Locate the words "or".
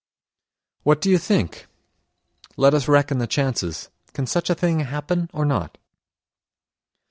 5.31-5.45